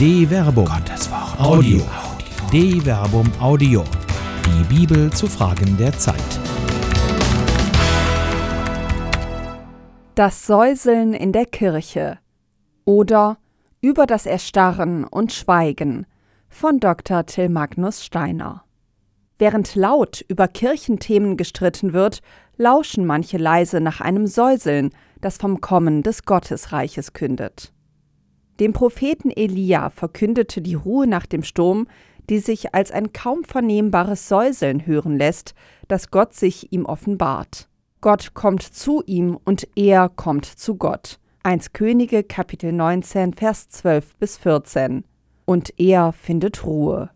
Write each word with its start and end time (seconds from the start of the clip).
De 0.00 0.26
Verbum. 0.26 0.64
Gottes 0.64 1.10
Wort. 1.10 1.38
Audio. 1.38 1.82
De 2.50 2.80
Verbum 2.80 3.30
Audio. 3.38 3.84
Die 4.46 4.74
Bibel 4.74 5.12
zu 5.12 5.26
Fragen 5.26 5.76
der 5.76 5.92
Zeit. 5.92 6.16
Das 10.14 10.46
Säuseln 10.46 11.12
in 11.12 11.32
der 11.32 11.44
Kirche 11.44 12.18
oder 12.86 13.36
Über 13.82 14.06
das 14.06 14.24
Erstarren 14.24 15.04
und 15.04 15.34
Schweigen 15.34 16.06
von 16.48 16.80
Dr. 16.80 17.26
Till 17.26 17.50
Magnus 17.50 18.02
Steiner. 18.02 18.64
Während 19.38 19.74
laut 19.74 20.24
über 20.28 20.48
Kirchenthemen 20.48 21.36
gestritten 21.36 21.92
wird, 21.92 22.22
lauschen 22.56 23.04
manche 23.04 23.36
leise 23.36 23.82
nach 23.82 24.00
einem 24.00 24.26
Säuseln, 24.26 24.92
das 25.20 25.36
vom 25.36 25.60
Kommen 25.60 26.02
des 26.02 26.24
Gottesreiches 26.24 27.12
kündet. 27.12 27.74
Dem 28.60 28.74
Propheten 28.74 29.30
Elia 29.30 29.88
verkündete 29.88 30.60
die 30.60 30.74
Ruhe 30.74 31.06
nach 31.06 31.24
dem 31.24 31.42
Sturm, 31.42 31.88
die 32.28 32.38
sich 32.40 32.74
als 32.74 32.90
ein 32.92 33.14
kaum 33.14 33.42
vernehmbares 33.42 34.28
Säuseln 34.28 34.84
hören 34.86 35.16
lässt, 35.16 35.54
das 35.88 36.10
Gott 36.10 36.34
sich 36.34 36.70
ihm 36.70 36.84
offenbart. 36.84 37.68
Gott 38.02 38.34
kommt 38.34 38.62
zu 38.62 39.02
ihm 39.06 39.38
und 39.44 39.66
er 39.76 40.10
kommt 40.10 40.44
zu 40.44 40.76
Gott. 40.76 41.18
1 41.42 41.72
Könige 41.72 42.22
Kapitel 42.22 42.70
19 42.70 43.32
Vers 43.32 43.70
12 43.70 44.16
bis 44.16 44.36
14. 44.36 45.04
Und 45.46 45.72
er 45.80 46.12
findet 46.12 46.66
Ruhe. 46.66 47.08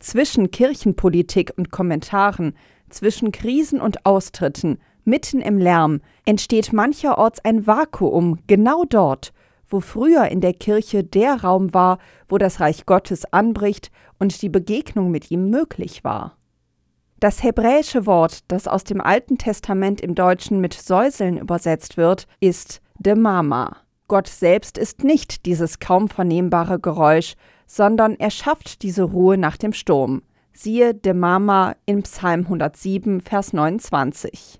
Zwischen 0.00 0.50
Kirchenpolitik 0.50 1.52
und 1.56 1.70
Kommentaren, 1.70 2.54
zwischen 2.88 3.30
Krisen 3.30 3.80
und 3.80 4.04
Austritten, 4.06 4.78
mitten 5.04 5.40
im 5.40 5.58
Lärm, 5.58 6.00
entsteht 6.24 6.72
mancherorts 6.72 7.44
ein 7.44 7.68
Vakuum 7.68 8.40
genau 8.48 8.84
dort, 8.84 9.32
wo 9.70 9.80
früher 9.80 10.26
in 10.26 10.40
der 10.40 10.52
Kirche 10.52 11.02
der 11.04 11.42
Raum 11.42 11.72
war, 11.72 11.98
wo 12.28 12.36
das 12.36 12.60
Reich 12.60 12.84
Gottes 12.84 13.24
anbricht 13.32 13.90
und 14.18 14.42
die 14.42 14.48
Begegnung 14.48 15.10
mit 15.10 15.30
ihm 15.30 15.48
möglich 15.48 16.04
war. 16.04 16.36
Das 17.20 17.42
hebräische 17.42 18.06
Wort, 18.06 18.50
das 18.50 18.66
aus 18.66 18.84
dem 18.84 19.00
Alten 19.00 19.38
Testament 19.38 20.00
im 20.00 20.14
Deutschen 20.14 20.60
mit 20.60 20.74
Säuseln 20.74 21.36
übersetzt 21.36 21.96
wird, 21.96 22.26
ist 22.40 22.80
Demama. 22.98 23.76
Gott 24.08 24.26
selbst 24.26 24.76
ist 24.76 25.04
nicht 25.04 25.46
dieses 25.46 25.78
kaum 25.78 26.08
vernehmbare 26.08 26.80
Geräusch, 26.80 27.34
sondern 27.66 28.16
er 28.18 28.30
schafft 28.30 28.82
diese 28.82 29.04
Ruhe 29.04 29.38
nach 29.38 29.56
dem 29.56 29.72
Sturm. 29.72 30.22
Siehe 30.52 30.94
Demama 30.94 31.76
in 31.86 32.02
Psalm 32.02 32.40
107, 32.40 33.20
Vers 33.20 33.52
29. 33.52 34.59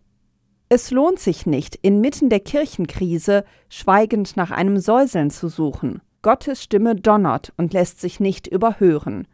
Es 0.73 0.93
lohnt 0.93 1.19
sich 1.19 1.47
nicht, 1.47 1.75
inmitten 1.83 2.29
der 2.29 2.39
Kirchenkrise 2.39 3.45
schweigend 3.69 4.37
nach 4.37 4.53
einem 4.53 4.79
Säuseln 4.79 5.31
zu 5.31 5.49
suchen. 5.49 6.01
Gottes 6.23 6.63
Stimme 6.63 6.95
donnert 6.95 7.53
und 7.57 7.73
lässt 7.73 8.01
sich 8.01 8.21
nicht 8.21 8.47
überhören. 8.47 9.27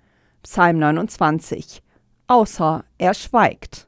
Psalm 0.43 0.79
29. 0.79 1.83
Außer 2.27 2.87
er 2.97 3.13
schweigt. 3.13 3.87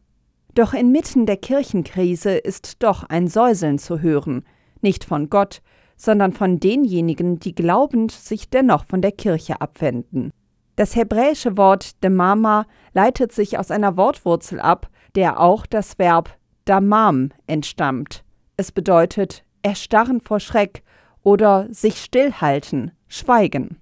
Doch 0.54 0.74
inmitten 0.74 1.24
der 1.24 1.38
Kirchenkrise 1.38 2.32
ist 2.36 2.82
doch 2.82 3.04
ein 3.04 3.28
Säuseln 3.28 3.78
zu 3.78 4.02
hören, 4.02 4.44
nicht 4.82 5.06
von 5.06 5.30
Gott, 5.30 5.62
sondern 5.96 6.34
von 6.34 6.60
denjenigen, 6.60 7.38
die 7.38 7.54
glaubend 7.54 8.12
sich 8.12 8.50
dennoch 8.50 8.84
von 8.84 9.00
der 9.00 9.12
Kirche 9.12 9.62
abwenden. 9.62 10.32
Das 10.76 10.96
hebräische 10.96 11.56
Wort 11.56 12.04
Demama 12.04 12.66
leitet 12.92 13.32
sich 13.32 13.58
aus 13.58 13.70
einer 13.70 13.96
Wortwurzel 13.96 14.60
ab, 14.60 14.90
der 15.14 15.40
auch 15.40 15.64
das 15.64 15.98
Verb 15.98 16.37
Damam 16.68 17.30
entstammt. 17.46 18.24
Es 18.58 18.72
bedeutet 18.72 19.42
erstarren 19.62 20.20
vor 20.20 20.38
Schreck 20.38 20.82
oder 21.22 21.66
sich 21.70 21.96
stillhalten, 21.96 22.90
schweigen. 23.06 23.78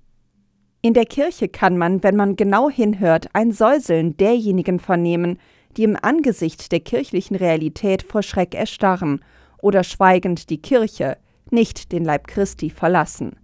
In 0.83 0.95
der 0.95 1.07
Kirche 1.07 1.48
kann 1.48 1.77
man, 1.79 2.05
wenn 2.05 2.14
man 2.14 2.37
genau 2.37 2.70
hinhört, 2.70 3.27
ein 3.33 3.51
Säuseln 3.51 4.17
derjenigen 4.17 4.79
vernehmen, 4.79 5.41
die 5.77 5.83
im 5.83 5.98
Angesicht 6.01 6.70
der 6.70 6.79
kirchlichen 6.79 7.35
Realität 7.35 8.05
vor 8.05 8.23
Schreck 8.23 8.55
erstarren 8.55 9.18
oder 9.61 9.83
schweigend 9.83 10.48
die 10.48 10.63
Kirche, 10.63 11.17
nicht 11.51 11.91
den 11.91 12.05
Leib 12.05 12.29
Christi 12.29 12.70
verlassen. 12.70 13.35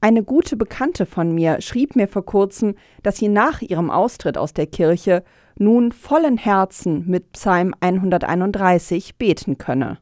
Eine 0.00 0.22
gute 0.22 0.56
Bekannte 0.56 1.06
von 1.06 1.34
mir 1.34 1.60
schrieb 1.60 1.96
mir 1.96 2.06
vor 2.06 2.24
kurzem, 2.24 2.76
dass 3.02 3.16
sie 3.16 3.28
nach 3.28 3.62
ihrem 3.62 3.90
Austritt 3.90 4.38
aus 4.38 4.52
der 4.52 4.68
Kirche 4.68 5.24
nun 5.58 5.92
vollen 5.92 6.36
Herzen 6.36 7.04
mit 7.08 7.32
Psalm 7.32 7.74
131 7.80 9.16
beten 9.16 9.58
könne. 9.58 9.98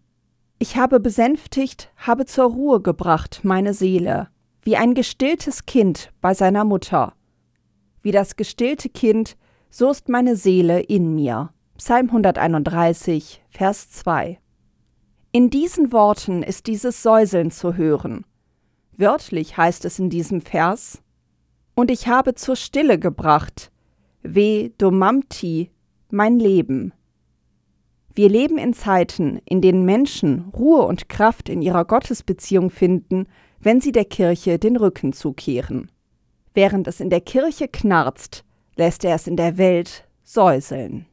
Ich 0.59 0.77
habe 0.77 1.01
besänftigt, 1.01 1.91
habe 1.97 2.27
zur 2.27 2.51
Ruhe 2.51 2.81
gebracht 2.81 3.41
meine 3.45 3.73
Seele, 3.75 4.29
wie 4.63 4.77
ein 4.77 4.95
gestilltes 4.95 5.67
Kind 5.67 6.13
bei 6.21 6.35
seiner 6.35 6.65
Mutter. 6.65 7.15
Wie 8.03 8.13
das 8.13 8.37
gestillte 8.37 8.89
Kind, 8.89 9.37
so 9.71 9.91
ist 9.91 10.09
meine 10.09 10.37
Seele 10.37 10.81
in 10.81 11.15
mir. 11.15 11.51
Psalm 11.79 12.09
131, 12.09 13.43
Vers 13.49 13.91
2. 13.91 14.39
In 15.33 15.49
diesen 15.49 15.93
Worten 15.93 16.43
ist 16.43 16.67
dieses 16.67 17.03
Säuseln 17.03 17.51
zu 17.51 17.77
hören. 17.77 18.27
Wörtlich 18.97 19.57
heißt 19.57 19.85
es 19.87 19.99
in 19.99 20.11
diesem 20.11 20.43
Vers, 20.43 21.03
Und 21.75 21.91
ich 21.91 22.09
habe 22.09 22.35
zur 22.35 22.57
Stille 22.57 22.99
gebracht, 22.99 23.71
we 24.23 24.73
domamti, 24.79 25.71
mein 26.11 26.39
Leben. 26.39 26.93
Wir 28.15 28.29
leben 28.29 28.59
in 28.59 28.75
Zeiten, 28.75 29.41
in 29.45 29.61
denen 29.61 29.85
Menschen 29.85 30.51
Ruhe 30.53 30.83
und 30.83 31.09
Kraft 31.09 31.49
in 31.49 31.63
ihrer 31.63 31.85
Gottesbeziehung 31.85 32.71
finden, 32.71 33.27
wenn 33.61 33.81
sie 33.81 33.93
der 33.93 34.05
Kirche 34.05 34.59
den 34.59 34.77
Rücken 34.77 35.13
zukehren. 35.13 35.91
Während 36.55 36.89
es 36.89 37.01
in 37.01 37.11
der 37.11 37.21
Kirche 37.21 37.69
knarzt, 37.69 38.45
lässt 38.77 39.05
er 39.05 39.15
es 39.15 39.27
in 39.27 39.37
der 39.37 39.59
Welt 39.59 40.09
säuseln. 40.25 41.07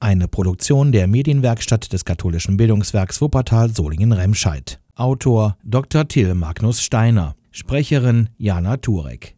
Eine 0.00 0.26
Produktion 0.26 0.90
der 0.90 1.06
Medienwerkstatt 1.06 1.92
des 1.92 2.04
katholischen 2.04 2.56
Bildungswerks 2.56 3.20
Wuppertal 3.20 3.68
Solingen-Remscheid. 3.70 4.80
Autor 4.96 5.56
Dr. 5.62 6.08
Till 6.08 6.34
Magnus 6.34 6.82
Steiner. 6.82 7.36
Sprecherin 7.52 8.28
Jana 8.36 8.78
Turek. 8.78 9.30